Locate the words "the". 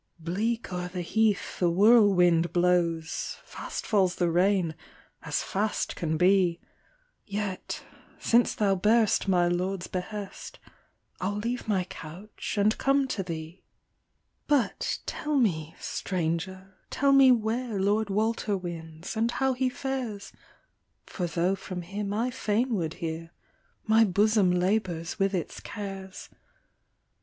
0.87-1.03, 1.59-1.69, 4.15-4.31, 15.05-15.05